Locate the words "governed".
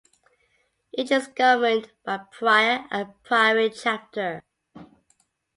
1.27-1.91